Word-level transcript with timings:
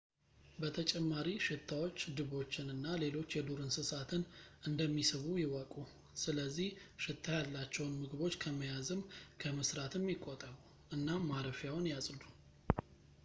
በተጨማሪ 0.61 1.27
ሽታዎች 1.47 1.97
ድቦችን 2.17 2.71
እና 2.75 2.85
ሌሎች 3.03 3.35
የዱር 3.37 3.59
እንስሳትን 3.65 4.23
እንደሚስቡ 4.69 5.25
ይወቁ 5.41 5.75
ስለዝህ 6.23 6.71
ሽታ 7.05 7.27
ያላቸውን 7.41 7.95
ምግቦች 8.01 8.39
ከመያዝም 8.45 9.05
ከመስራትም 9.43 10.09
ይቆጠቡ 10.15 10.55
እናም 10.97 11.29
ማረፊያዎን 11.33 11.87
ያጽዱ 11.93 12.21